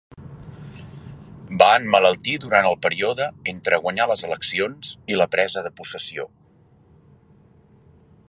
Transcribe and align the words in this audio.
Va 1.61 1.67
emmalaltir 1.81 2.37
durant 2.45 2.69
el 2.69 2.79
període 2.85 3.27
entre 3.53 3.79
guanyar 3.83 4.09
les 4.13 4.25
eleccions 4.29 4.95
i 5.15 5.21
la 5.21 5.27
presa 5.37 5.65
de 5.67 5.73
possessió. 5.83 6.29